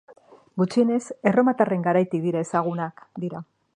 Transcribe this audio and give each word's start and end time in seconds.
Gutxienez, 0.61 1.01
erromatarren 1.31 1.85
garaitik 1.89 2.25
dira 2.27 2.43
ezagunak 2.49 3.05
dira. 3.27 3.45